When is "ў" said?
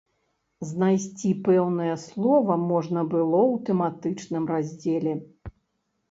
3.53-3.55